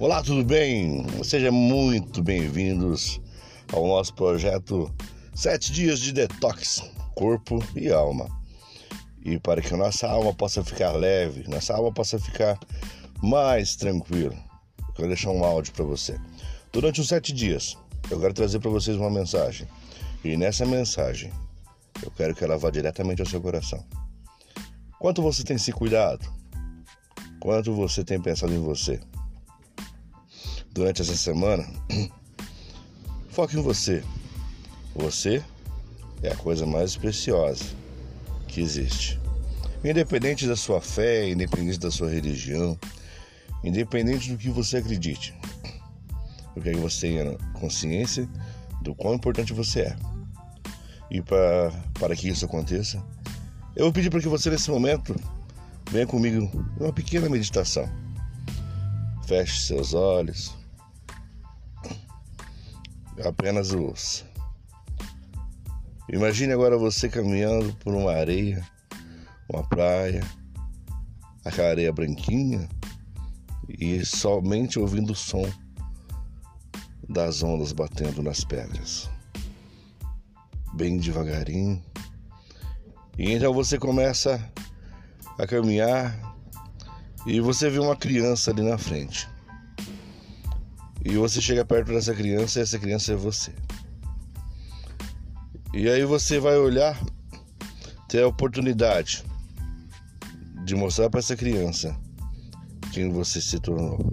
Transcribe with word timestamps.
Olá, 0.00 0.22
tudo 0.22 0.42
bem? 0.42 1.04
Sejam 1.22 1.52
muito 1.52 2.22
bem-vindos 2.22 3.20
ao 3.70 3.86
nosso 3.86 4.14
projeto 4.14 4.90
Sete 5.34 5.70
Dias 5.70 6.00
de 6.00 6.10
Detox, 6.10 6.82
Corpo 7.14 7.62
e 7.76 7.92
Alma. 7.92 8.26
E 9.22 9.38
para 9.38 9.60
que 9.60 9.74
a 9.74 9.76
nossa 9.76 10.08
alma 10.08 10.32
possa 10.32 10.64
ficar 10.64 10.92
leve, 10.92 11.46
nossa 11.50 11.74
alma 11.74 11.92
possa 11.92 12.18
ficar 12.18 12.58
mais 13.22 13.76
tranquila, 13.76 14.34
eu 14.88 14.94
quero 14.94 15.08
deixar 15.08 15.32
um 15.32 15.44
áudio 15.44 15.74
para 15.74 15.84
você. 15.84 16.18
Durante 16.72 17.02
os 17.02 17.08
sete 17.08 17.30
dias, 17.30 17.76
eu 18.10 18.18
quero 18.18 18.32
trazer 18.32 18.58
para 18.58 18.70
vocês 18.70 18.96
uma 18.96 19.10
mensagem. 19.10 19.68
E 20.24 20.34
nessa 20.34 20.64
mensagem, 20.64 21.30
eu 22.02 22.10
quero 22.12 22.34
que 22.34 22.42
ela 22.42 22.56
vá 22.56 22.70
diretamente 22.70 23.20
ao 23.20 23.28
seu 23.28 23.42
coração. 23.42 23.84
Quanto 24.98 25.20
você 25.20 25.44
tem 25.44 25.58
se 25.58 25.72
cuidado? 25.72 26.26
Quanto 27.38 27.74
você 27.74 28.02
tem 28.02 28.18
pensado 28.18 28.54
em 28.54 28.60
você? 28.60 28.98
Durante 30.72 31.02
essa 31.02 31.16
semana, 31.16 31.66
foque 33.28 33.56
em 33.56 33.62
você. 33.62 34.02
Você 34.94 35.42
é 36.22 36.32
a 36.32 36.36
coisa 36.36 36.66
mais 36.66 36.96
preciosa 36.96 37.64
que 38.46 38.60
existe. 38.60 39.20
Independente 39.84 40.46
da 40.46 40.56
sua 40.56 40.80
fé, 40.80 41.28
independente 41.30 41.78
da 41.78 41.90
sua 41.90 42.10
religião, 42.10 42.78
independente 43.64 44.30
do 44.30 44.38
que 44.38 44.50
você 44.50 44.78
acredite. 44.78 45.34
Eu 46.54 46.62
quero 46.62 46.76
que 46.76 46.82
você 46.82 47.08
tenha 47.08 47.38
consciência 47.54 48.28
do 48.82 48.94
quão 48.94 49.14
importante 49.14 49.52
você 49.52 49.80
é. 49.82 49.96
E 51.10 51.22
pra, 51.22 51.72
para 51.94 52.14
que 52.14 52.28
isso 52.28 52.44
aconteça, 52.44 53.02
eu 53.74 53.84
vou 53.84 53.92
pedir 53.92 54.10
para 54.10 54.20
que 54.20 54.28
você 54.28 54.50
nesse 54.50 54.70
momento 54.70 55.14
venha 55.90 56.06
comigo 56.06 56.36
em 56.36 56.82
uma 56.82 56.92
pequena 56.92 57.28
meditação. 57.28 57.88
Feche 59.26 59.60
seus 59.60 59.94
olhos, 59.94 60.54
apenas 63.24 63.72
os. 63.72 64.24
Imagine 66.12 66.52
agora 66.52 66.76
você 66.76 67.08
caminhando 67.08 67.72
por 67.76 67.94
uma 67.94 68.12
areia, 68.12 68.66
uma 69.48 69.62
praia, 69.62 70.22
aquela 71.44 71.68
areia 71.68 71.92
branquinha 71.92 72.68
e 73.68 74.04
somente 74.04 74.78
ouvindo 74.78 75.12
o 75.12 75.16
som 75.16 75.48
das 77.08 77.42
ondas 77.42 77.72
batendo 77.72 78.22
nas 78.22 78.44
pedras. 78.44 79.08
Bem 80.74 80.98
devagarinho. 80.98 81.82
E 83.18 83.32
então 83.32 83.52
você 83.52 83.78
começa 83.78 84.40
a 85.38 85.46
caminhar 85.46 86.18
e 87.26 87.40
você 87.40 87.68
vê 87.68 87.78
uma 87.78 87.96
criança 87.96 88.50
ali 88.50 88.62
na 88.62 88.78
frente. 88.78 89.28
E 91.04 91.16
você 91.16 91.40
chega 91.40 91.64
perto 91.64 91.92
dessa 91.92 92.14
criança 92.14 92.58
e 92.58 92.62
essa 92.62 92.78
criança 92.78 93.12
é 93.12 93.16
você. 93.16 93.54
E 95.72 95.88
aí 95.88 96.04
você 96.04 96.38
vai 96.38 96.56
olhar, 96.58 97.00
ter 98.08 98.22
a 98.22 98.28
oportunidade 98.28 99.24
de 100.64 100.74
mostrar 100.74 101.08
para 101.08 101.20
essa 101.20 101.36
criança 101.36 101.96
quem 102.92 103.10
você 103.10 103.40
se 103.40 103.58
tornou. 103.60 104.10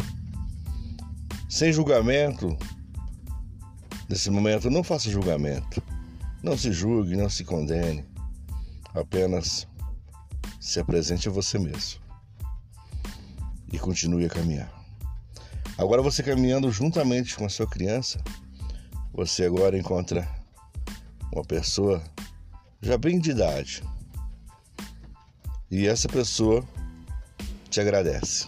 Sem 1.50 1.74
julgamento, 1.74 2.56
nesse 4.08 4.30
momento, 4.30 4.70
não 4.70 4.84
faça 4.84 5.10
julgamento. 5.10 5.82
Não 6.44 6.58
se 6.58 6.72
julgue, 6.72 7.16
não 7.16 7.30
se 7.30 7.44
condene. 7.44 8.06
Apenas 8.94 9.68
se 10.60 10.80
apresente 10.80 11.28
a 11.28 11.32
você 11.32 11.58
mesmo. 11.58 12.00
E 13.72 13.80
continue 13.80 14.26
a 14.26 14.30
caminhar. 14.30 14.77
Agora 15.77 16.02
você 16.02 16.23
caminhando 16.23 16.71
juntamente 16.71 17.36
com 17.36 17.45
a 17.45 17.49
sua 17.49 17.67
criança, 17.67 18.20
você 19.14 19.45
agora 19.45 19.77
encontra 19.77 20.27
uma 21.32 21.43
pessoa 21.43 22.04
já 22.82 22.98
bem 22.98 23.20
de 23.20 23.32
idade. 23.32 23.83
E 25.70 25.86
essa 25.86 26.08
pessoa 26.08 26.64
te 27.70 27.80
agradece. 27.80 28.48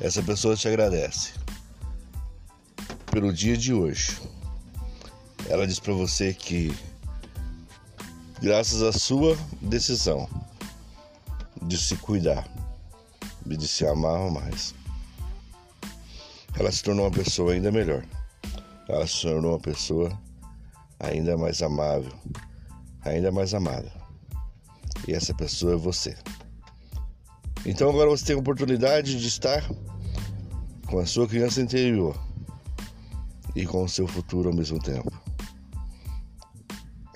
Essa 0.00 0.22
pessoa 0.22 0.56
te 0.56 0.66
agradece 0.66 1.32
pelo 3.10 3.32
dia 3.32 3.56
de 3.56 3.72
hoje. 3.72 4.20
Ela 5.48 5.66
diz 5.66 5.78
para 5.78 5.92
você 5.92 6.34
que 6.34 6.74
graças 8.40 8.82
à 8.82 8.92
sua 8.92 9.38
decisão 9.60 10.28
de 11.62 11.78
se 11.78 11.96
cuidar 11.96 12.48
de 13.46 13.68
se 13.68 13.86
amar 13.86 14.30
mais, 14.30 14.74
ela 16.56 16.70
se 16.70 16.82
tornou 16.82 17.04
uma 17.04 17.10
pessoa 17.10 17.52
ainda 17.52 17.72
melhor. 17.72 18.04
Ela 18.88 19.06
se 19.06 19.22
tornou 19.22 19.52
uma 19.52 19.60
pessoa 19.60 20.16
ainda 21.00 21.36
mais 21.36 21.60
amável, 21.62 22.12
ainda 23.02 23.32
mais 23.32 23.52
amada. 23.54 23.92
E 25.08 25.12
essa 25.12 25.34
pessoa 25.34 25.74
é 25.74 25.76
você. 25.76 26.16
Então 27.66 27.90
agora 27.90 28.10
você 28.10 28.26
tem 28.26 28.36
a 28.36 28.38
oportunidade 28.38 29.18
de 29.18 29.26
estar 29.26 29.64
com 30.86 30.98
a 30.98 31.06
sua 31.06 31.26
criança 31.26 31.60
interior 31.60 32.16
e 33.56 33.66
com 33.66 33.82
o 33.82 33.88
seu 33.88 34.06
futuro 34.06 34.50
ao 34.50 34.54
mesmo 34.54 34.78
tempo. 34.78 35.10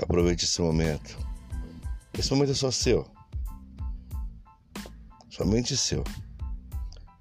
Aproveite 0.03 0.45
esse 0.45 0.61
momento. 0.61 1.17
Esse 2.19 2.33
momento 2.33 2.53
é 2.53 2.55
só 2.55 2.71
seu. 2.71 3.07
Somente 5.31 5.77
seu. 5.77 6.03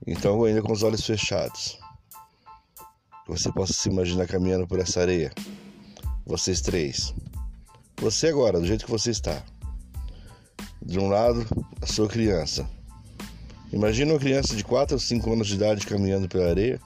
Então, 0.06 0.44
ainda 0.44 0.62
com 0.62 0.72
os 0.72 0.84
olhos 0.84 1.06
fechados 1.06 1.78
que 3.28 3.32
você 3.34 3.52
possa 3.52 3.74
se 3.74 3.90
imaginar 3.90 4.26
caminhando 4.26 4.66
por 4.66 4.80
essa 4.80 5.02
areia. 5.02 5.34
Vocês 6.26 6.62
três. 6.62 7.14
Você 7.98 8.28
agora, 8.28 8.58
do 8.58 8.66
jeito 8.66 8.86
que 8.86 8.92
você 8.92 9.12
está. 9.12 9.44
De 10.82 10.98
um 10.98 11.10
lado, 11.10 11.46
a 11.82 11.86
sua 11.86 12.08
criança. 12.08 12.66
Imagina 13.74 14.14
uma 14.14 14.20
criança 14.20 14.56
de 14.56 14.64
4 14.64 14.96
ou 14.96 15.00
5 15.00 15.34
anos 15.34 15.48
de 15.48 15.56
idade 15.56 15.86
caminhando 15.86 16.30
pela 16.30 16.50
areia, 16.50 16.80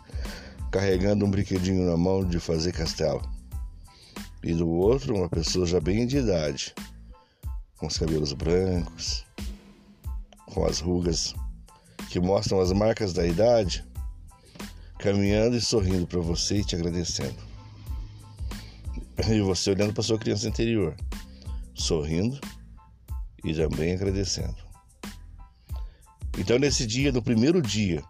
carregando 0.72 1.24
um 1.24 1.30
brinquedinho 1.30 1.86
na 1.86 1.96
mão 1.96 2.26
de 2.26 2.40
fazer 2.40 2.72
castelo. 2.72 3.22
E 4.44 4.52
do 4.56 4.68
outro, 4.68 5.16
uma 5.16 5.30
pessoa 5.30 5.68
já 5.68 5.80
bem 5.80 6.08
de 6.08 6.18
idade, 6.18 6.74
com 7.78 7.86
os 7.86 8.00
cabelos 8.00 8.34
brancos, 8.34 9.24
com 10.48 10.66
as 10.66 10.80
rugas 10.80 11.36
que 12.10 12.20
mostram 12.20 12.60
as 12.60 12.72
marcas 12.72 13.14
da 13.14 13.28
idade 13.28 13.86
caminhando 15.02 15.58
e 15.58 15.62
sorrindo 15.62 16.06
para 16.06 16.20
você 16.20 16.58
e 16.58 16.64
te 16.64 16.76
agradecendo. 16.76 17.36
E 19.28 19.42
você 19.42 19.72
olhando 19.72 19.94
para 19.94 20.04
sua 20.04 20.18
criança 20.18 20.48
interior, 20.48 20.96
sorrindo 21.74 22.40
e 23.44 23.54
também 23.54 23.94
agradecendo. 23.94 24.56
Então, 26.38 26.58
nesse 26.58 26.86
dia, 26.86 27.12
no 27.12 27.22
primeiro 27.22 27.62
dia 27.62 28.02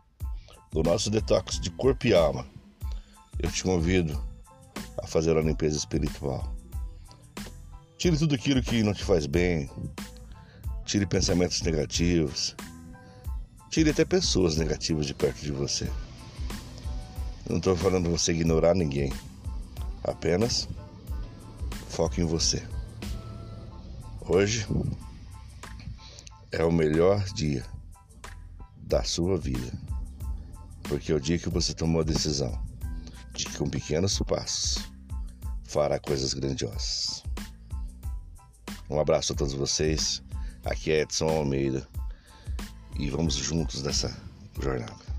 do 0.71 0.83
nosso 0.83 1.09
detox 1.09 1.59
de 1.59 1.71
corpo 1.71 2.07
e 2.07 2.13
alma, 2.13 2.45
eu 3.39 3.49
te 3.49 3.63
convido 3.63 4.21
a 5.01 5.07
fazer 5.07 5.35
a 5.35 5.41
limpeza 5.41 5.77
espiritual. 5.77 6.53
Tire 7.97 8.17
tudo 8.17 8.35
aquilo 8.35 8.61
que 8.61 8.83
não 8.83 8.93
te 8.93 9.03
faz 9.03 9.25
bem, 9.25 9.69
tire 10.85 11.05
pensamentos 11.05 11.61
negativos, 11.61 12.55
tire 13.69 13.89
até 13.89 14.03
pessoas 14.03 14.57
negativas 14.57 15.05
de 15.05 15.13
perto 15.13 15.41
de 15.41 15.51
você. 15.51 15.89
Não 17.49 17.57
estou 17.57 17.75
falando 17.75 18.09
você 18.09 18.31
ignorar 18.31 18.73
ninguém. 18.73 19.11
Apenas 20.03 20.67
foque 21.89 22.21
em 22.21 22.25
você. 22.25 22.65
Hoje 24.21 24.67
é 26.51 26.63
o 26.63 26.71
melhor 26.71 27.23
dia 27.33 27.65
da 28.77 29.03
sua 29.03 29.37
vida. 29.37 29.71
Porque 30.83 31.11
é 31.11 31.15
o 31.15 31.19
dia 31.19 31.37
que 31.37 31.49
você 31.49 31.73
tomou 31.73 32.01
a 32.01 32.05
decisão 32.05 32.57
de 33.33 33.45
que 33.45 33.57
com 33.57 33.69
pequenos 33.69 34.19
passos 34.19 34.83
fará 35.63 35.99
coisas 35.99 36.33
grandiosas. 36.33 37.23
Um 38.89 38.99
abraço 38.99 39.33
a 39.33 39.35
todos 39.35 39.53
vocês. 39.53 40.21
Aqui 40.65 40.91
é 40.91 41.01
Edson 41.01 41.29
Almeida 41.29 41.87
e 42.99 43.09
vamos 43.09 43.35
juntos 43.35 43.81
nessa 43.81 44.15
jornada. 44.61 45.10